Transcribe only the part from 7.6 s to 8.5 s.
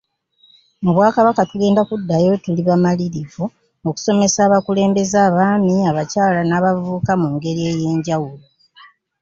ey'enjawulo.